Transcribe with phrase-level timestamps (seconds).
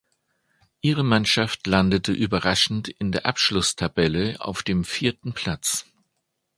[0.81, 5.85] Ihre Mannschaft landete überraschend in der Abschlusstabelle auf dem vierten Platz.